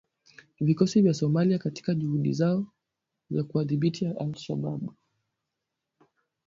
vikosi 0.59 1.01
vya 1.01 1.13
Somalia 1.13 1.57
katika 1.59 1.93
juhudi 1.93 2.33
zao 2.33 2.65
za 3.29 3.43
kuwadhibiti 3.43 4.05
al 4.05 4.35
Shabaab 4.35 4.91